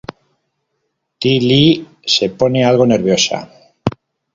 Ty 1.19 1.31
Lee 1.47 1.85
se 2.03 2.31
pone 2.31 2.65
algo 2.65 2.87
nerviosa. 2.87 3.39